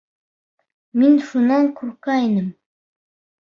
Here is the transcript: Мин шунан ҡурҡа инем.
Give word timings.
Мин 1.01 1.19
шунан 1.27 1.69
ҡурҡа 1.83 2.17
инем. 2.23 2.49